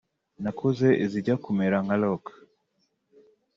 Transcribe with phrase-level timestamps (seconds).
[0.43, 2.25] nakoze izijya kumera nka Rock